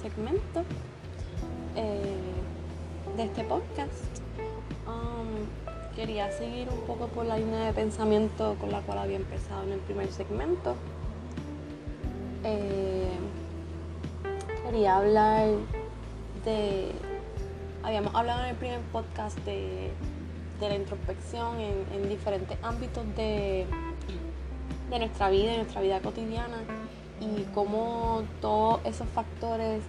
[0.00, 0.64] segmento
[1.76, 2.16] eh,
[3.16, 3.92] de este podcast.
[4.86, 9.64] Um, quería seguir un poco por la línea de pensamiento con la cual había empezado
[9.64, 10.74] en el primer segmento.
[12.44, 13.10] Eh,
[14.64, 15.48] quería hablar
[16.44, 16.92] de...
[17.82, 19.90] Habíamos hablado en el primer podcast de,
[20.60, 23.64] la introspección en, diferentes ámbitos de,
[24.90, 26.58] de nuestra vida, de nuestra vida cotidiana
[27.20, 29.82] y cómo todos esos factores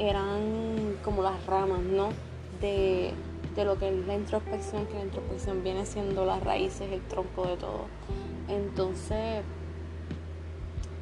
[0.00, 2.08] eran como las ramas, ¿no?
[2.60, 3.12] De,
[3.56, 7.58] lo que es la introspección, que la introspección viene siendo las raíces, el tronco de
[7.58, 7.84] todo.
[8.48, 9.42] Entonces,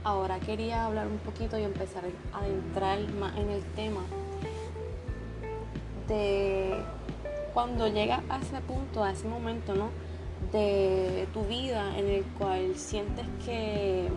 [0.02, 4.00] ahora quería hablar un poquito y empezar a adentrar más en el tema
[6.08, 6.82] de
[7.54, 9.90] cuando llega a ese punto, a ese momento, ¿no?
[10.50, 14.08] De tu vida en el cual sientes que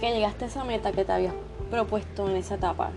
[0.00, 1.34] que llegaste a esa meta que te habías
[1.70, 2.90] propuesto en esa etapa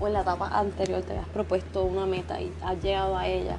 [0.00, 3.56] o en la etapa anterior te habías propuesto una meta y has llegado a ella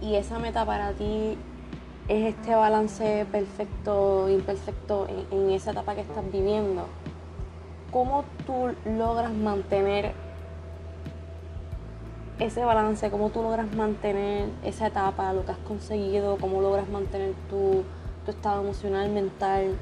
[0.00, 1.36] y esa meta para ti
[2.08, 6.86] es este balance perfecto, imperfecto en esa etapa que estás viviendo,
[7.92, 10.12] ¿cómo tú logras mantener
[12.40, 17.34] ese balance, cómo tú logras mantener esa etapa, lo que has conseguido, cómo logras mantener
[17.48, 17.84] tu,
[18.24, 19.76] tu estado emocional, mental,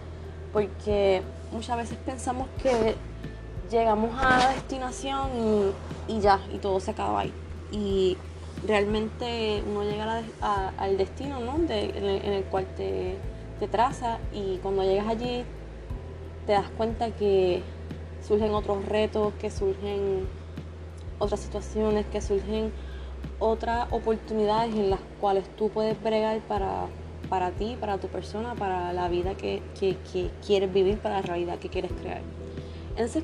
[0.53, 2.95] porque muchas veces pensamos que
[3.71, 5.29] llegamos a la destinación
[6.09, 7.33] y, ya, y todo se acaba ahí.
[7.71, 8.17] Y
[8.67, 10.23] realmente uno llega
[10.79, 11.57] al destino ¿no?
[11.69, 13.17] en, el, cual te,
[13.59, 15.45] te traza y cuando llegas allí
[16.47, 17.63] te das cuenta que
[18.27, 20.27] surgen otros retos, que surgen
[21.19, 22.73] otras situaciones, que surgen
[23.39, 26.87] otras oportunidades en las cuales tú puedes bregar para
[27.31, 29.63] para ti, para tu persona, para la vida que,
[30.45, 32.21] quieres vivir, para la realidad que quieres crear.
[32.91, 33.23] Entonces,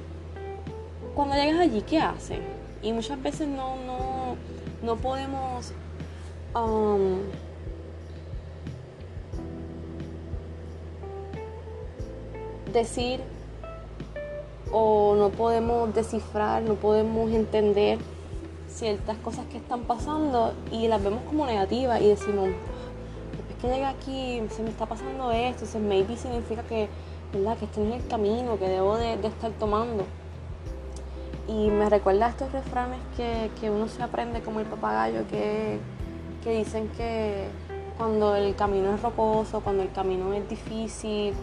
[1.15, 2.39] cuando llegas allí, ¿qué haces?
[2.83, 3.75] Y muchas veces no,
[4.83, 5.73] no, podemos
[6.55, 7.19] um,
[12.73, 13.21] decir
[14.71, 17.99] o no podemos descifrar, no podemos entender
[18.69, 22.51] ciertas cosas que están pasando y las vemos como negativas y decimos,
[23.67, 26.89] que llegué aquí, se me está pasando esto, me maybe significa que,
[27.33, 27.57] ¿verdad?
[27.59, 30.05] que estoy en el camino, que debo de, estar tomando.
[31.49, 35.79] Y me recuerda a estos refranes que, uno se aprende como el papagayo, que,
[36.43, 37.49] que dicen que
[37.97, 41.35] cuando el camino es rocoso, cuando el camino es difícil,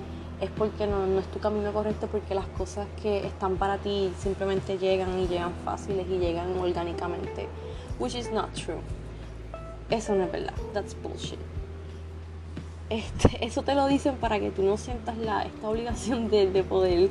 [0.41, 4.11] es porque no, no, es tu camino correcto, porque las cosas que están para ti
[4.19, 7.47] simplemente llegan y llegan fáciles y llegan orgánicamente.
[7.99, 8.79] Which is not true.
[9.89, 10.53] Eso no es verdad.
[10.73, 11.39] That's bullshit.
[12.93, 17.09] Este, eso te lo dicen para que tú no sientas la, esta obligación de, poder,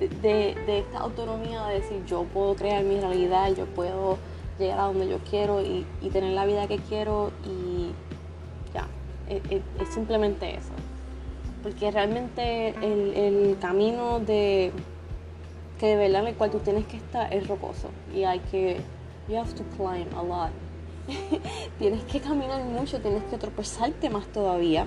[0.00, 4.18] de, esta autonomía de decir yo puedo crear mi realidad, yo puedo
[4.58, 7.92] llegar a donde yo quiero y, tener la vida que quiero y
[8.74, 8.88] ya,
[9.28, 10.72] es, simplemente eso.
[11.62, 14.72] Porque realmente el, camino de
[15.78, 18.80] que de verdad en el cual tú tienes que estar es rocoso y hay que,
[19.28, 20.63] you have to climb a lot
[21.78, 24.86] tienes que caminar mucho, tienes que tropezarte más todavía.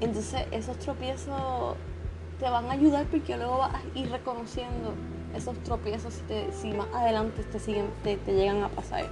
[0.00, 1.76] Entonces esos tropiezos
[2.38, 4.94] te van a ayudar porque luego vas a ir reconociendo
[5.34, 6.14] esos tropiezos
[6.52, 9.06] si, más adelante te, siguen, te, llegan a pasar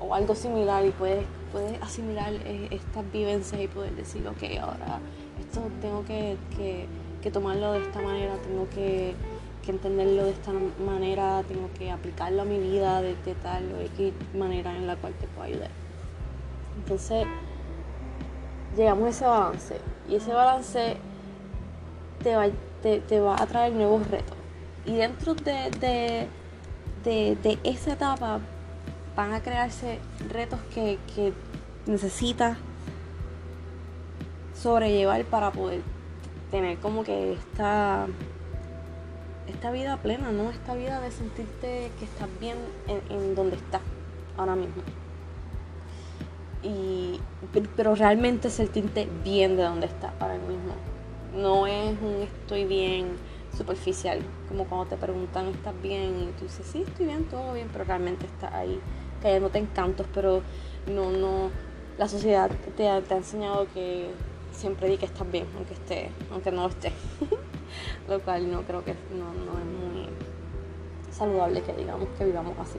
[0.00, 5.00] o algo similar y puedes, puedes asimilar eh, estas vivencias y poder decir, ok, ahora
[5.38, 6.86] esto tengo que,
[7.32, 9.14] tomarlo de esta manera, tengo que,
[9.66, 10.52] entenderlo de esta
[10.84, 14.96] manera, tengo que aplicarlo a mi vida de, de tal o X manera en la
[14.96, 15.70] cual te puedo ayudar.
[16.78, 17.26] Entonces,
[18.76, 20.96] llegamos a ese balance y ese balance
[22.22, 22.46] te va,
[22.82, 24.36] te, va a traer nuevos retos.
[24.86, 26.28] Y dentro de,
[27.04, 28.40] de, esa etapa
[29.16, 29.98] van a crearse
[30.30, 31.32] retos que, que
[31.86, 32.56] necesitas
[34.54, 35.82] sobrellevar para poder
[36.50, 38.06] tener como que esta,
[39.50, 40.50] esta vida plena, ¿no?
[40.50, 42.56] Esta vida de sentirte que estás bien
[42.86, 43.82] en, donde estás
[44.36, 44.82] ahora mismo
[46.62, 47.20] y,
[47.76, 50.74] pero realmente sentirte bien de donde estás ahora mismo.
[51.34, 53.16] No es un estoy bien
[53.56, 57.68] superficial, como cuando te preguntan estás bien y tú dices sí estoy bien, todo bien,
[57.72, 58.80] pero realmente estás ahí
[59.22, 60.42] cayéndote en cantos, pero
[60.86, 61.50] no, no,
[61.98, 64.10] la sociedad te ha, te ha enseñado que
[64.52, 66.92] siempre di que estás bien, aunque esté, aunque no lo esté.
[68.08, 70.08] lo cual no creo que no, no es muy
[71.12, 72.78] saludable que digamos que vivamos así.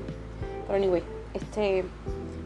[0.68, 1.04] Pero anyway,
[1.34, 1.86] este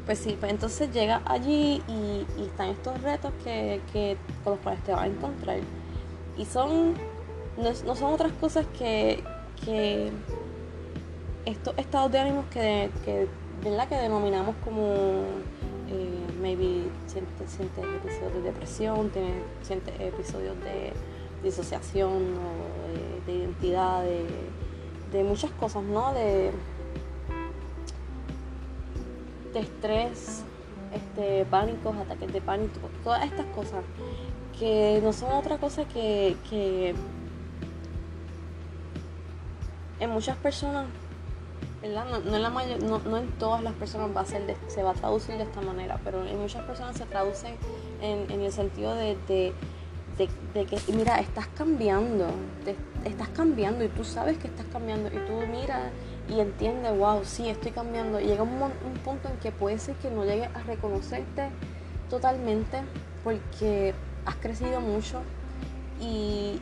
[0.06, 4.92] pues sí, pues entonces llega allí y, están estos retos que, con los cuales te
[4.92, 5.60] vas a encontrar.
[6.38, 6.94] Y son,
[7.58, 9.24] no, son otras cosas que,
[9.64, 10.12] que
[11.46, 13.28] estos estados de ánimos que, que,
[13.64, 13.88] ¿verdad?
[13.88, 15.24] que denominamos como
[15.90, 19.12] eh, maybe sientes, episodios de depresión,
[19.64, 20.94] sientes episodios de
[21.44, 26.14] disociación o de, identidad, de, muchas cosas, ¿no?
[26.14, 26.52] De,
[29.54, 30.44] de estrés,
[30.94, 33.84] este, pánicos, ataques de pánico, todas estas cosas
[34.60, 36.96] que no son otra cosa que,
[40.00, 40.88] en muchas personas
[41.84, 45.38] no, en la no, en todas las personas va a ser se va a traducir
[45.38, 47.56] de esta manera, pero en muchas personas se traduce
[48.02, 49.54] en, el sentido de, de,
[50.18, 52.28] que, mira, estás cambiando,
[53.04, 55.92] estás cambiando y tú sabes que estás cambiando y tú miras
[56.30, 58.20] y entiendes, wow, sí, estoy cambiando.
[58.20, 61.50] Y llega un, un punto en que puede ser que no llegues a reconocerte
[62.10, 62.82] totalmente
[63.24, 63.94] porque
[64.26, 65.22] has crecido mucho
[66.00, 66.60] y,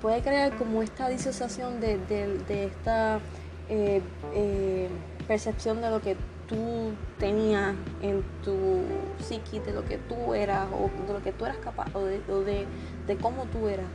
[0.00, 3.20] puede crear como esta disociación de, de esta
[3.68, 4.00] eh,
[4.34, 4.88] eh,
[5.26, 6.16] percepción de lo que
[6.48, 8.82] tú tenías en tu
[9.18, 12.66] psiqui, de lo que tú eras, o de lo que tú eras capaz, o de,
[13.06, 13.86] de, cómo tú eras.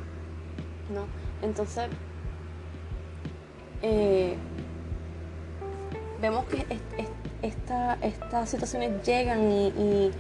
[0.93, 1.05] ¿no?
[1.41, 1.87] Entonces,
[3.81, 4.35] eh,
[6.21, 6.65] vemos que
[7.41, 10.11] estas situaciones llegan y,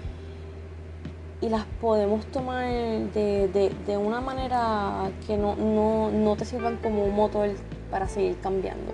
[1.41, 7.07] y, las podemos tomar de, de, una manera que no, no, no te sirvan como
[7.07, 7.49] motor
[7.89, 8.93] para seguir cambiando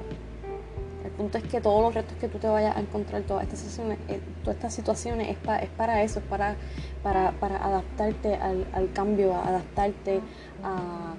[1.17, 3.97] punto es que todos los retos que tú te vayas a encontrar, todas estas situaciones,
[4.07, 6.55] eh, todas estas situaciones es, para eso, es para,
[7.03, 10.21] adaptarte al, cambio, adaptarte
[10.63, 11.15] a,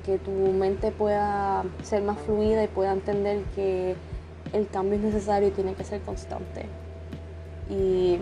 [0.00, 3.94] que tu mente pueda ser más fluida y pueda entender que
[4.54, 6.64] el cambio es necesario y tiene que ser constante.
[7.68, 8.18] Y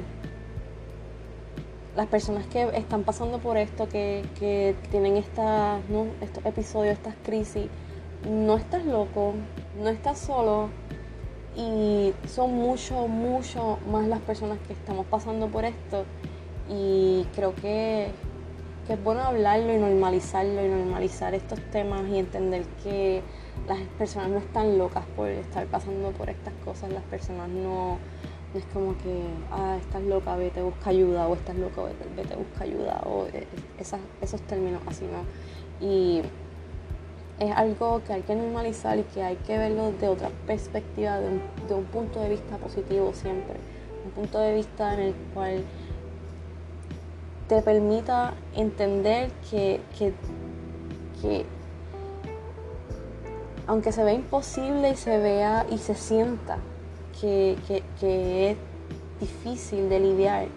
[1.97, 7.69] las personas que están pasando por esto, que, tienen estos episodios, estas crisis,
[8.29, 9.35] no estás loco,
[9.81, 10.71] no estás solo,
[11.61, 16.05] y son mucho, mucho más las personas que estamos pasando por esto
[16.69, 18.09] y creo que,
[18.89, 23.23] es bueno hablarlo y normalizarlo y normalizar estos temas y entender que
[23.69, 27.99] las personas no están locas por estar pasando por estas cosas, las personas no,
[28.53, 29.23] es como que,
[29.53, 33.47] ah, estás loca, vete, busca ayuda, o estás loca, vete, vete busca ayuda, o eh,
[34.21, 35.87] esos términos así, ¿no?
[35.87, 36.23] Y
[37.41, 41.75] es algo que hay que normalizar y que hay que verlo de otra perspectiva, de
[41.75, 43.55] un, punto de vista positivo siempre.
[44.05, 45.65] Un punto de vista en el cual
[47.49, 49.81] te permita entender que,
[53.67, 56.59] aunque se vea imposible y se vea y se sienta
[57.21, 57.57] que,
[57.99, 58.57] que, es
[59.19, 60.49] difícil de lidiar,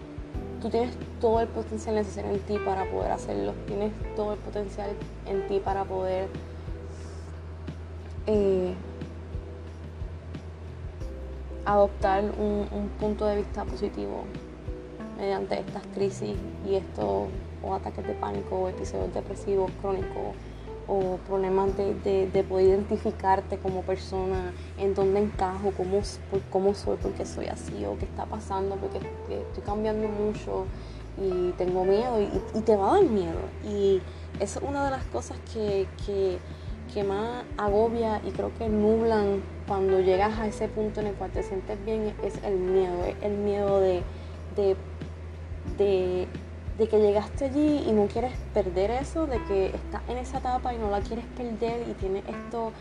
[0.60, 4.90] tú tienes todo el potencial necesario en ti para poder hacerlo, tienes todo el potencial
[5.26, 6.28] en ti para poder
[8.26, 8.74] eh,
[11.64, 14.24] adoptar un, punto de vista positivo
[15.18, 16.36] mediante estas crisis
[16.66, 17.28] y estos
[17.62, 20.36] o ataques de pánico o episodios depresivos crónicos
[20.86, 26.02] o problemas de, poder identificarte como persona, en dónde encajo, cómo,
[26.50, 30.66] cómo soy, porque soy así, o qué está pasando, porque estoy cambiando mucho
[31.16, 33.40] y tengo miedo y, te va a dar miedo.
[33.66, 34.02] Y
[34.40, 36.38] es una de las cosas que
[37.02, 41.42] más agobia y creo que nublan cuando llegas a ese punto en el cual te
[41.42, 44.02] sientes bien es el miedo, el miedo de,
[45.76, 46.28] de,
[46.78, 50.78] que llegaste allí y no quieres perder eso, de que estás en esa etapa y
[50.78, 52.72] no la quieres perder y tienes esto,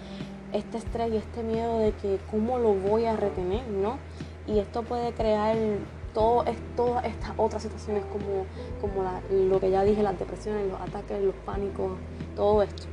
[0.51, 3.98] este estrés y este miedo de que cómo lo voy a retener, ¿no?
[4.45, 5.55] Y esto puede crear
[6.13, 8.45] todo, es, todas estas otras situaciones como,
[8.81, 11.93] como lo que ya dije, las depresiones, los ataques, los pánicos,
[12.36, 12.92] todo esto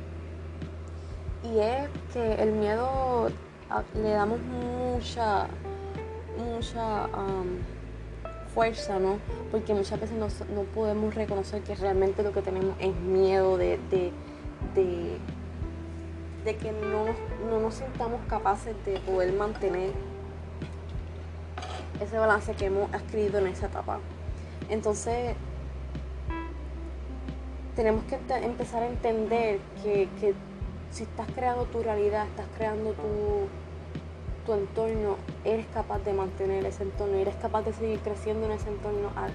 [1.43, 3.29] y es que el miedo
[3.95, 5.47] le damos mucha,
[6.37, 7.07] mucha
[8.53, 9.17] fuerza, ¿no?
[9.49, 10.27] Porque muchas veces no,
[10.75, 13.79] podemos reconocer que realmente lo que tenemos es miedo de,
[14.75, 15.19] de,
[16.43, 17.05] que no,
[17.49, 19.91] no nos sintamos capaces de poder mantener
[22.01, 23.99] ese balance que hemos adquirido en esa etapa.
[24.69, 25.35] Entonces,
[27.75, 30.33] tenemos que empezar a entender que, que
[30.91, 33.47] si estás creando tu realidad, estás creando tu,
[34.45, 38.69] tu entorno, eres capaz de mantener ese entorno, eres capaz de seguir creciendo en ese
[38.69, 39.31] entorno, a,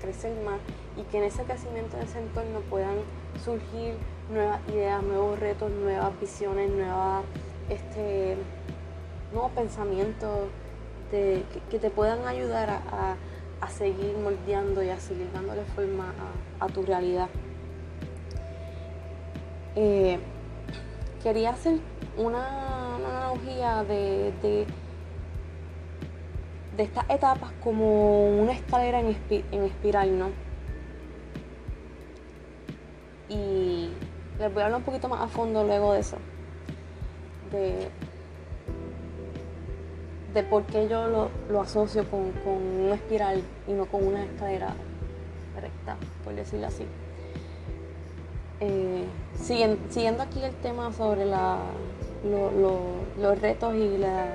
[0.00, 0.60] crecer más
[0.96, 2.98] y que en ese crecimiento en ese entorno puedan
[3.44, 3.94] surgir
[4.30, 7.24] nuevas ideas, nuevos retos, nuevas visiones, nuevas,
[7.68, 8.36] este,
[9.32, 10.48] nuevos pensamientos
[11.10, 11.44] que,
[11.80, 13.16] te puedan ayudar a,
[13.68, 16.14] seguir moldeando y a seguir dándole forma
[16.60, 17.28] a, tu realidad.
[19.74, 20.18] Eh,
[21.22, 21.78] quería hacer
[22.16, 24.66] una, analogía de, de,
[26.82, 29.16] estas etapas como una escalera en,
[29.64, 30.30] espiral, ¿no?
[33.28, 33.90] Y
[34.38, 36.16] les voy a hablar un poquito más a fondo luego de eso.
[37.50, 37.88] De,
[40.34, 44.74] de por qué yo lo, asocio con, con una espiral y no con una escalera
[45.60, 46.86] recta, por decirlo así.
[48.60, 49.04] Eh,
[49.40, 51.58] siguiendo, aquí el tema sobre la,
[52.24, 54.28] los retos y las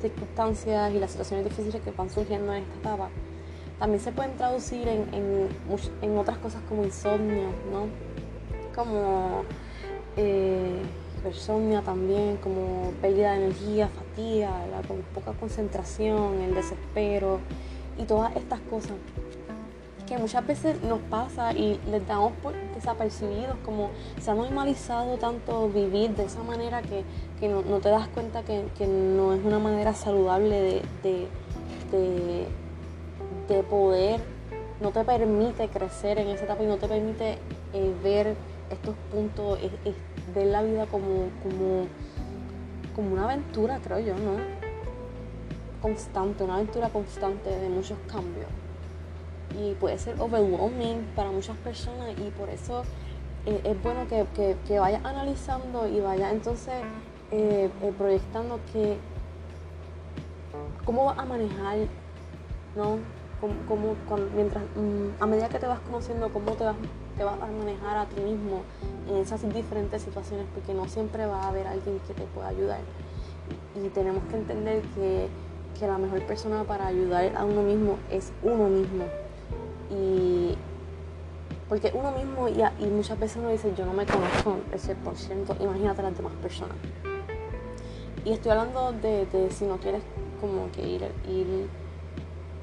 [0.00, 3.08] circunstancias y las situaciones difíciles que van surgiendo en esta etapa,
[3.78, 7.86] también se pueden traducir en, otras cosas como insomnio, ¿no?
[8.74, 9.42] Como
[10.16, 10.82] eh,
[11.84, 14.82] también, como pérdida de energía, fatiga, la,
[15.14, 17.40] poca concentración, el desespero
[17.98, 18.92] y todas estas cosas
[20.06, 25.68] que muchas veces nos pasa y les damos por desapercibidos, como se ha normalizado tanto
[25.68, 27.04] vivir de esa manera que,
[27.48, 31.28] no, te das cuenta que, no es una manera saludable de,
[33.48, 34.20] de, poder,
[34.80, 37.38] no te permite crecer en esa etapa y no te permite
[37.74, 38.34] eh, ver
[38.70, 39.58] estos puntos,
[40.34, 41.86] ver la vida como, como,
[42.96, 44.38] como una aventura, creo yo, ¿no?
[45.82, 48.46] Constante, una aventura constante de muchos cambios
[49.58, 52.84] y puede ser overwhelming para muchas personas y por eso
[53.46, 54.26] eh, es bueno que,
[54.66, 56.74] que, vaya analizando y vaya entonces
[57.30, 58.98] eh, eh, proyectando que
[60.84, 61.78] cómo vas a manejar,
[62.76, 62.98] ¿no?
[63.40, 63.96] Cómo,
[64.34, 66.76] mientras, mm, a medida que te vas conociendo, cómo te vas,
[67.16, 68.60] te vas a manejar a ti mismo
[69.08, 72.80] en esas diferentes situaciones, porque no siempre va a haber alguien que te pueda ayudar.
[73.82, 75.28] Y tenemos que entender que,
[75.78, 79.04] que la mejor persona para ayudar a uno mismo es uno mismo
[79.90, 80.56] y
[81.68, 85.56] porque uno mismo y, muchas veces uno dice yo no me conozco ese por ciento,
[85.60, 86.76] imagínate las demás personas.
[88.24, 90.02] Y estoy hablando de, si no quieres
[90.40, 91.68] como que ir, ir,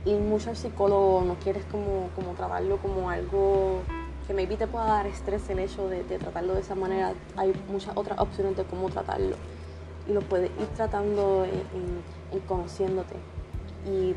[0.05, 3.79] ir mucho al psicólogo, no quieres como, como tratarlo como algo
[4.27, 7.95] que maybe te pueda dar estrés el hecho de, tratarlo de esa manera, hay muchas
[7.95, 9.37] otras opciones de cómo tratarlo.
[10.07, 13.15] Y lo puedes ir tratando en conociéndote.
[13.85, 14.15] Y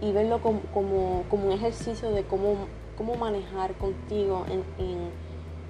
[0.00, 2.54] y verlo como, como, un ejercicio de cómo,
[2.96, 5.10] cómo manejar contigo en, en,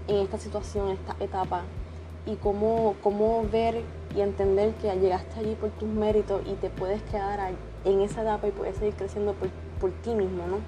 [0.08, 1.62] esta situación, esta etapa,
[2.26, 3.82] y cómo, cómo ver
[4.14, 7.52] y entender que llegaste allí por tus méritos y te puedes quedar
[7.84, 9.48] en esa etapa y puedes seguir creciendo por,
[9.80, 10.58] por ti mismo, ¿no?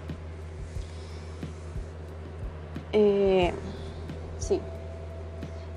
[2.92, 3.52] Eh,
[4.38, 4.60] sí.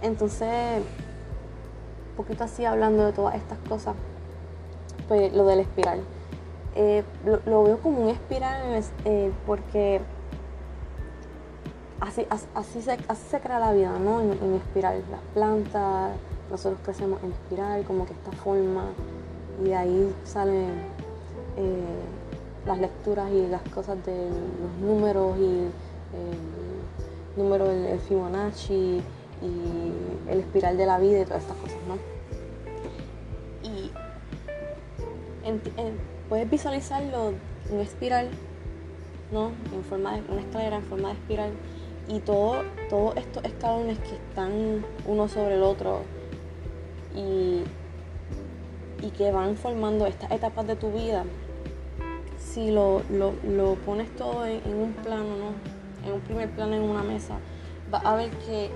[0.01, 0.83] Entonces,
[2.11, 3.95] un poquito así hablando de todas estas cosas,
[5.07, 6.01] pues lo del espiral.
[6.77, 7.03] Eh,
[7.45, 10.01] lo, veo como un espiral eh, porque
[12.01, 14.21] así, así, se, así se crea la vida, ¿no?
[14.21, 15.01] En, espiral.
[15.09, 16.11] Las plantas,
[16.51, 18.87] nosotros crecemos en espiral, como que esta forma,
[19.63, 20.69] y de ahí salen
[21.55, 25.67] eh, las lecturas y las cosas de los números y
[26.13, 29.01] el número del Fibonacci
[29.41, 31.97] y el espiral de la vida y todas estas cosas, ¿no?
[33.63, 33.91] Y
[35.45, 37.33] en, puedes visualizarlo
[37.69, 38.29] en espiral,
[39.31, 39.51] ¿no?
[39.73, 41.51] En forma de una escalera en forma de espiral
[42.07, 46.01] y todo, todos estos escalones que están uno sobre el otro
[47.15, 47.63] y,
[49.05, 51.25] y que van formando estas etapas de tu vida,
[52.37, 56.07] si lo, lo, pones todo en, un plano, ¿no?
[56.07, 57.37] En un primer plano en una mesa,
[57.89, 58.69] vas a ver que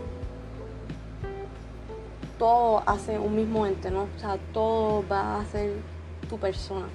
[2.37, 4.03] todo hace un mismo ente, ¿no?
[4.03, 5.71] O sea, todo va a ser
[6.27, 6.87] tu persona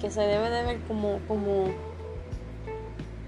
[0.00, 1.66] que se debe de ver como, como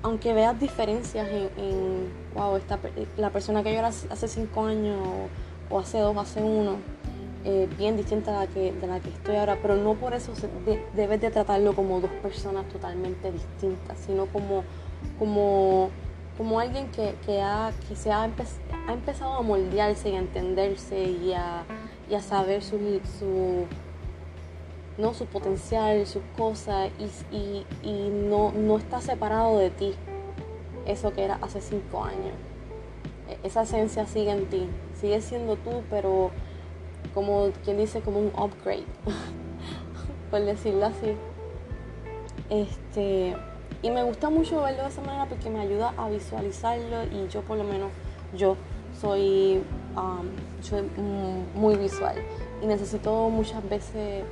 [0.04, 2.78] aunque veas diferencias en, wow, esta,
[3.16, 4.98] la persona que yo era hace cinco años
[5.70, 6.76] o, hace dos, hace uno,
[7.46, 10.32] eh, bien distinta a la que, de la que estoy ahora, pero no por eso
[10.94, 14.62] debes de tratarlo como dos personas totalmente distintas, sino como,
[15.18, 15.88] como,
[16.36, 18.24] como alguien que, que, ha, que ha,
[18.92, 21.64] empezado a moldearse y a entenderse y a,
[22.14, 22.78] a saber su,
[23.18, 23.66] su
[24.98, 25.14] ¿no?
[25.14, 26.90] su potencial, sus cosas
[27.30, 27.64] y,
[28.10, 29.94] no, no, está separado de ti,
[30.86, 32.34] eso que era hace cinco años.
[33.28, 34.68] E, esa esencia sigue en ti,
[35.00, 36.30] sigue siendo tú, pero
[37.14, 38.84] como quien dice, como un upgrade,
[40.30, 41.16] por decirlo así.
[42.50, 43.34] Este,
[43.82, 47.42] y me gusta mucho verlo de esa manera porque me ayuda a visualizarlo y yo
[47.42, 47.90] por lo menos,
[48.36, 48.56] yo
[49.00, 49.62] soy,
[49.96, 50.28] um,
[50.62, 50.82] soy
[51.54, 52.16] muy visual
[52.62, 54.24] y necesito muchas veces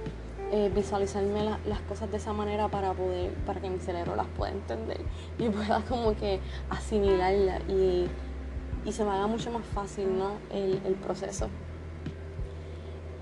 [0.54, 4.52] eh, visualizarme las cosas de esa manera para poder, para que mi cerebro las pueda
[4.52, 5.00] entender
[5.38, 8.06] y pueda como que asimilarla y,
[8.84, 10.32] y se me haga mucho más fácil ¿no?
[10.50, 11.48] el, proceso.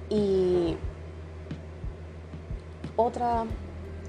[0.08, 0.76] Y
[2.96, 3.44] otra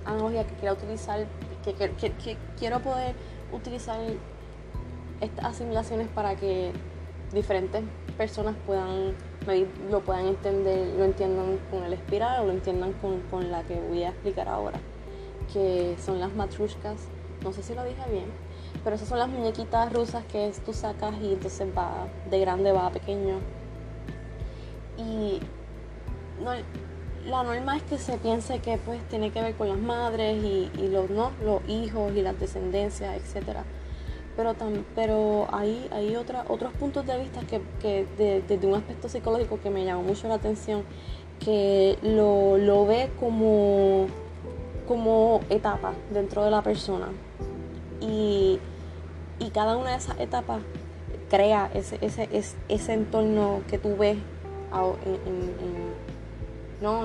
[0.03, 1.27] analogía que quiero utilizar,
[1.63, 3.13] que, que quiero poder
[3.53, 3.99] utilizar
[5.19, 6.71] estas asimilaciones para que
[7.31, 7.83] diferentes
[8.17, 9.13] personas puedan
[9.89, 14.03] lo puedan entender, lo entiendan con el espiral o lo entiendan con, la que voy
[14.03, 14.79] a explicar ahora,
[15.51, 17.07] que son las matrushkas.
[17.43, 18.25] No sé si lo dije bien,
[18.83, 22.87] pero esas son las muñequitas rusas que tú sacas y entonces va de grande va
[22.87, 23.39] a pequeño.
[24.97, 25.39] Y
[27.25, 30.69] la norma es que se piense que pues tiene que ver con las madres y,
[30.89, 31.31] los, ¿no?
[31.43, 33.63] los hijos y las descendencias, etcétera
[34.35, 34.55] pero,
[34.95, 38.05] pero hay, hay otra, otros puntos de vista que,
[38.47, 40.83] desde un aspecto psicológico que me llamó mucho la atención,
[41.39, 44.07] que lo, ve como,
[44.87, 47.09] como etapa dentro de la persona.
[47.99, 48.59] Y,
[49.53, 50.61] cada una de esas etapas
[51.29, 52.29] crea ese, ese,
[52.69, 54.17] ese, entorno que tú ves
[56.81, 57.03] no,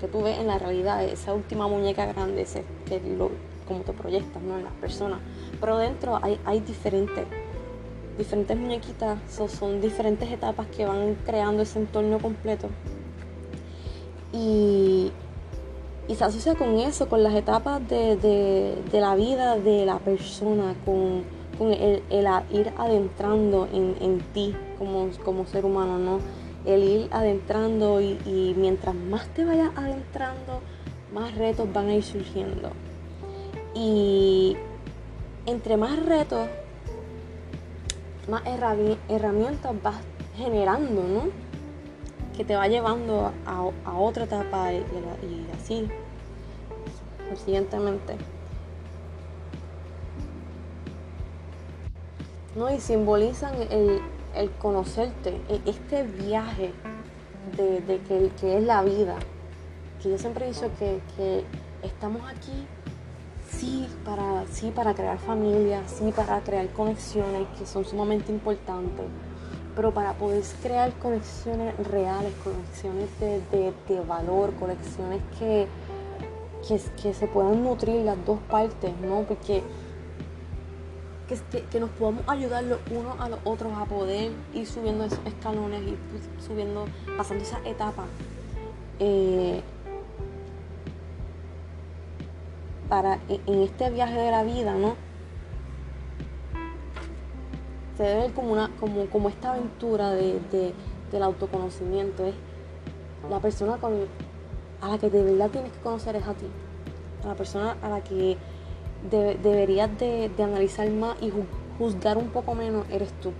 [0.00, 3.30] que tú ves en la realidad, esa última muñeca grande, ese, que lo,
[3.66, 4.58] como te proyectas ¿no?
[4.58, 5.20] en las personas.
[5.60, 7.26] Pero dentro hay, diferentes,
[8.56, 9.18] muñequitas,
[9.48, 12.68] son diferentes etapas que van creando ese entorno completo.
[14.32, 15.12] Y,
[16.14, 21.24] se asocia con eso, con las etapas de, la vida de la persona, con,
[21.72, 22.02] el,
[22.52, 26.20] ir adentrando en, ti como, como, ser humano, ¿no?
[26.64, 30.60] El ir adentrando y, y mientras más te vayas adentrando,
[31.12, 32.70] más retos van a ir surgiendo.
[33.78, 34.56] Y
[35.44, 36.48] entre más retos,
[38.26, 39.96] más herramientas vas
[40.34, 41.24] generando, ¿no?
[42.34, 45.88] Que te va llevando a, otra etapa y, así,
[47.28, 48.16] consiguientemente.
[52.54, 52.72] ¿No?
[52.72, 54.00] Y simbolizan el,
[54.58, 56.72] conocerte, e, este viaje
[57.58, 58.00] de,
[58.40, 59.16] que, es la vida.
[60.02, 61.44] Que yo siempre he dicho que
[61.82, 62.66] estamos aquí
[63.58, 69.06] sí para, sí para crear familias, sí para crear conexiones que son sumamente importantes,
[69.74, 75.66] pero para poder crear conexiones reales, conexiones de, valor, conexiones que,
[77.02, 79.22] que, se puedan nutrir las dos partes, ¿no?
[79.22, 79.62] Porque
[81.70, 85.82] que, nos podamos ayudar los unos a los otros a poder ir subiendo esos escalones
[85.82, 85.96] y
[86.46, 88.04] subiendo, pasando esa etapa.
[88.98, 89.62] Eh,
[92.88, 94.94] para en este viaje de la vida, ¿no?
[97.96, 100.74] Se debe ver como, una, como, como esta aventura de,
[101.10, 102.26] del autoconocimiento.
[102.26, 102.34] Es
[103.30, 103.94] la persona con,
[104.80, 106.46] a la que de verdad tienes que conocer es a ti.
[107.24, 108.36] La persona a la que
[109.10, 111.32] deberías de, de analizar más y
[111.78, 113.32] juzgar un poco menos eres tú.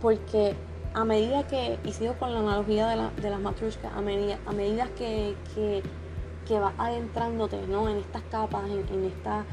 [0.00, 0.54] Porque
[0.94, 4.52] a medida que, y sigo con la analogía de, de las matrushkas, a medida, a
[4.52, 7.88] medida que, que, vas adentrándote ¿no?
[7.88, 9.44] en estas capas, en, esta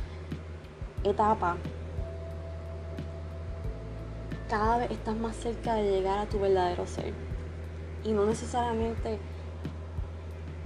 [1.03, 1.57] etapa,
[4.47, 7.13] cada vez estás más cerca de llegar a tu verdadero ser.
[8.03, 9.17] Y no necesariamente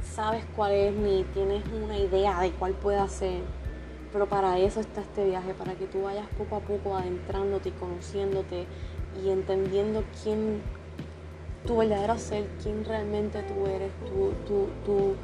[0.03, 3.43] sabes cuál es ni tienes una idea de cuál puede ser.
[4.11, 7.71] Pero para eso está este viaje, para que tú vayas poco a poco adentrándote y
[7.73, 8.65] conociéndote
[9.23, 10.62] y entendiendo quién,
[11.65, 15.15] tu verdadero ser, quién realmente tú eres, tu, tu,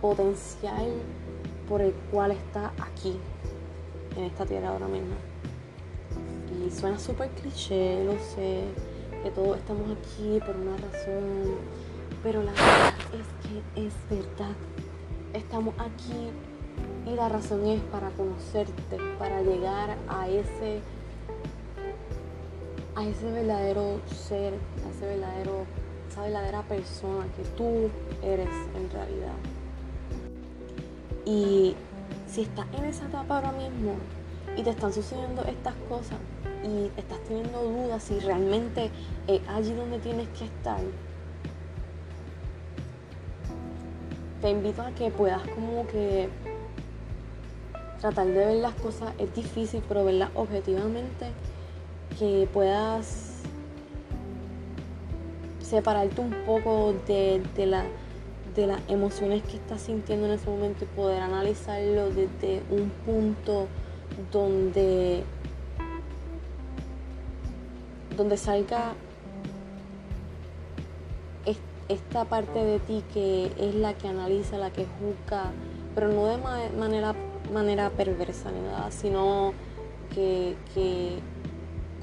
[0.00, 0.86] potencial
[1.68, 3.18] por el cual está aquí,
[4.16, 5.14] en esta tierra ahora mismo.
[6.66, 8.64] Y suena súper cliché, lo sé,
[9.22, 11.56] que todos estamos aquí por una razón,
[12.22, 14.54] pero la verdad es que es verdad.
[15.32, 16.30] Estamos aquí
[17.06, 20.80] y la razón es para conocerte, para llegar a ese
[22.96, 25.66] a ese verdadero ser, a ese verdadero,
[26.08, 27.90] esa verdadera persona que tú
[28.22, 29.34] eres en realidad.
[31.24, 31.74] Y
[32.28, 33.94] si estás en esa etapa ahora mismo
[34.56, 36.18] y te están sucediendo estas cosas
[36.62, 38.90] y estás teniendo dudas si realmente
[39.26, 40.80] es allí donde tienes que estar,
[44.40, 46.28] te invito a que puedas como que
[48.00, 51.26] tratar de ver las cosas, es difícil, pero verlas objetivamente
[52.18, 53.42] que puedas
[55.60, 57.84] separarte un poco de, la,
[58.54, 63.66] de las emociones que estás sintiendo en ese momento y poder analizarlo desde un punto
[64.30, 65.24] donde,
[68.16, 68.94] donde salga
[71.88, 75.50] esta parte de ti que es la que analiza, la que juzga,
[75.94, 77.14] pero no de manera,
[77.52, 79.52] manera perversa ni nada, sino
[80.14, 80.56] que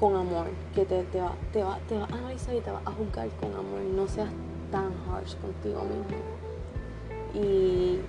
[0.02, 2.82] con amor, que te, te, va, te, va, te va a analizar y te va
[2.84, 4.30] a juzgar con amor, no seas
[4.72, 6.16] tan harsh contigo mismo.
[7.32, 8.00] Y,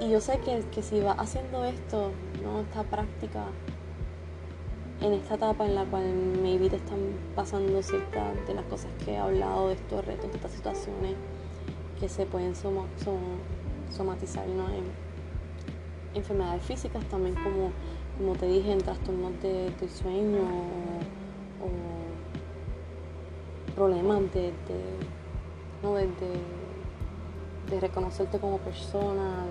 [0.00, 2.12] y yo sé que, que si vas haciendo esto,
[2.44, 2.60] ¿no?
[2.60, 3.46] esta práctica,
[5.00, 7.00] en esta etapa en la cual maybe te están
[7.34, 11.16] pasando ciertas de las cosas que he hablado, de estos retos, de estas situaciones
[11.98, 14.60] que se pueden somatizar en
[16.14, 17.72] enfermedades físicas, también como,
[18.18, 20.42] como te dije, en trastornos de, del sueño
[21.60, 21.68] o,
[23.74, 24.52] problemas de,
[25.82, 25.94] ¿no?
[25.94, 26.08] de,
[27.70, 29.46] de, reconocerte como persona,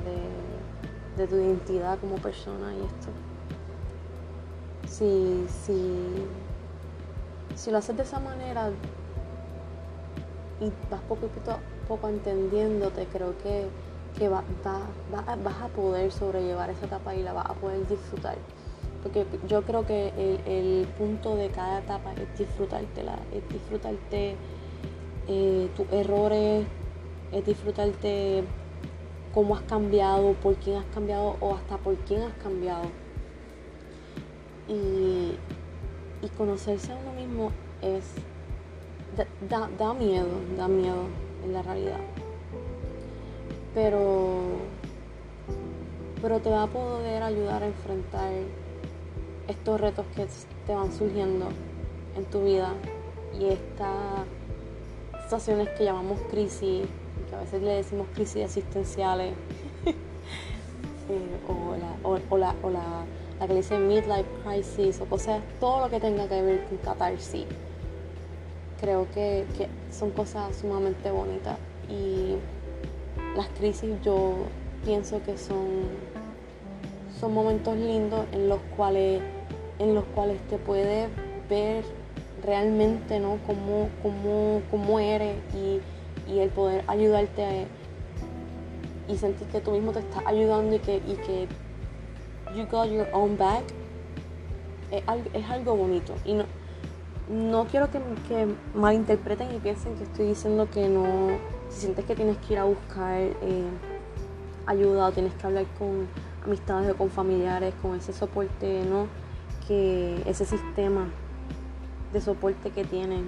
[1.17, 3.09] de, tu identidad como persona y esto
[4.93, 6.25] si, si,
[7.55, 8.71] si lo haces de esa manera
[10.59, 13.67] y vas poco a poco entendiéndote, creo que,
[14.17, 14.43] que va,
[15.11, 18.37] vas a poder sobrellevar esa etapa y la vas a poder disfrutar.
[19.01, 20.13] Porque yo creo que
[20.45, 24.35] el, punto de cada etapa es disfrutártela, es disfrutarte
[25.27, 26.65] eh, tus errores,
[27.31, 28.43] es disfrutarte
[29.33, 32.83] cómo has cambiado, por quién has cambiado o hasta por quién has cambiado
[34.67, 35.37] y,
[36.37, 38.03] conocerse a uno mismo es
[39.49, 41.03] da, miedo, da miedo
[41.43, 41.99] en la realidad.
[43.73, 44.41] Pero,
[46.21, 48.31] pero te va a poder ayudar a enfrentar
[49.47, 50.27] estos retos que
[50.65, 51.47] te van surgiendo
[52.15, 52.73] en tu vida
[53.39, 54.25] y estas
[55.23, 56.85] situaciones que llamamos crisis,
[57.29, 59.33] que a veces le decimos crisis existenciales,
[59.85, 59.93] eh,
[61.47, 63.05] o, la, o la
[63.39, 67.45] la que dice midlife crisis o cosas, todo lo que tenga que ver con catarsis.
[68.79, 69.45] Creo que,
[69.91, 71.57] son cosas sumamente bonitas
[71.89, 72.35] y
[73.35, 74.33] las crisis yo
[74.85, 75.87] pienso que son,
[77.19, 79.21] son momentos lindos en los cuales,
[79.79, 81.09] en los cuales te puedes
[81.49, 81.83] ver
[82.43, 83.39] realmente ¿no?
[83.45, 85.81] cómo, cómo, cómo eres y,
[86.39, 87.67] el poder ayudarte
[89.07, 91.47] y sentir que tú mismo te estás ayudando y que, y que
[92.55, 93.63] you got your own back,
[94.91, 96.13] es, algo bonito.
[96.25, 96.45] Y no,
[97.29, 97.99] no quiero que,
[98.73, 101.37] malinterpreten y piensen que estoy diciendo que no,
[101.69, 103.69] si sientes que tienes que ir a buscar eh,
[104.65, 106.07] ayuda o tienes que hablar con
[106.45, 109.07] amistades o con familiares, con ese soporte, ¿no?
[109.67, 111.07] Que ese sistema
[112.13, 113.21] de soporte que tienes.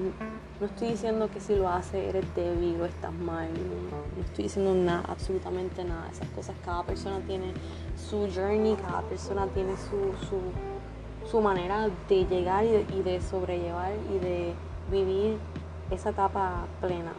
[0.60, 3.50] No estoy diciendo que si lo haces eres débil o estás mal.
[3.52, 6.08] No, estoy diciendo nada, absolutamente nada.
[6.10, 7.52] Esas cosas, cada persona tiene
[7.98, 10.14] su journey, cada persona tiene su,
[11.30, 14.54] su, manera de llegar y de, sobrellevar y de
[14.90, 15.38] vivir
[15.92, 17.12] esa etapa plena.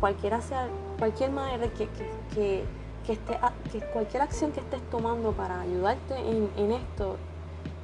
[0.00, 1.88] Cualquiera sea, cualquier manera que,
[2.34, 2.64] que,
[3.06, 3.38] que, esté,
[3.72, 7.16] que cualquier acción que estés tomando para ayudarte en, en esto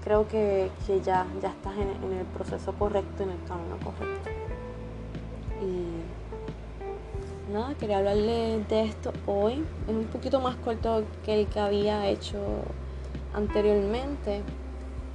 [0.05, 0.71] creo que,
[1.03, 4.31] ya, ya estás en, el proceso correcto, en el camino correcto.
[5.63, 9.65] Y nada, quería hablarle de esto hoy.
[9.89, 12.39] Es un poquito más corto que el que había hecho
[13.33, 14.43] anteriormente.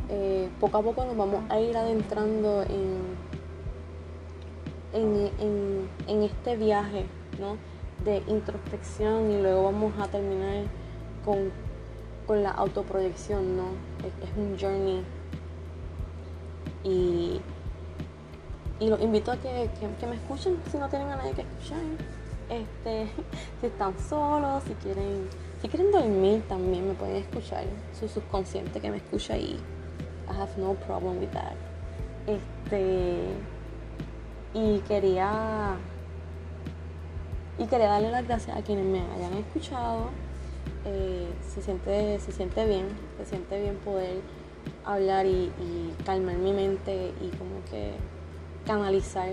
[0.10, 3.16] Eh, poco a poco nos vamos a ir adentrando en,
[4.94, 7.06] en, este viaje
[8.04, 10.66] de introspección y luego vamos a terminar
[11.24, 11.52] con
[12.30, 13.70] con la autoproyección, ¿no?
[14.06, 15.04] Es, un journey.
[16.84, 17.42] Y,
[18.80, 19.68] y los invito a que,
[20.08, 21.80] me escuchen si no tienen a nadie que escuchar.
[22.48, 23.08] Este,
[23.62, 25.28] si están solos, si quieren,
[25.60, 27.64] si quieren dormir también me pueden escuchar.
[28.00, 29.60] Su subconsciente que me escucha ahí.
[30.30, 31.56] I have no problem with that.
[32.28, 33.26] Este
[34.54, 35.76] y quería
[37.58, 40.10] y quería darle las gracias a quienes me hayan escuchado
[40.86, 44.22] eh, se, siente, se siente bien, se siente bien poder
[44.86, 45.52] hablar y,
[46.06, 47.92] calmar mi mente y como que
[48.66, 49.30] canalizar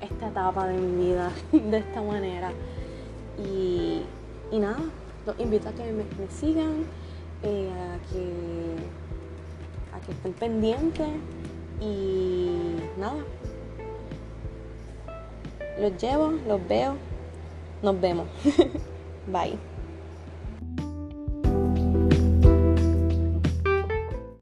[0.00, 2.52] esta etapa de mi vida de esta manera.
[3.38, 4.02] Y,
[4.52, 4.78] nada,
[5.26, 6.84] los invito a que me, sigan,
[7.42, 8.76] eh, a, que,
[9.96, 11.10] a que estén pendientes
[11.80, 13.22] y nada.
[15.78, 16.96] Los llevo, los veo,
[17.82, 18.28] nos vemos.
[19.26, 19.73] Bye.